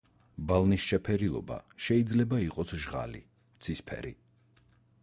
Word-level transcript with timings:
ბალნის 0.51 0.85
შეფერილობა 0.91 1.57
შეიძლება 1.89 2.41
იყოს 2.47 2.75
ჟღალი, 2.87 3.23
ცისფერი. 3.67 4.17